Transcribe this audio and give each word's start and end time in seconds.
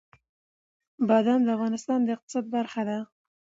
بادام 1.07 1.41
د 1.43 1.49
افغانستان 1.55 1.99
د 2.03 2.07
اقتصاد 2.15 2.45
برخه 2.55 2.81
ده. 2.89 2.97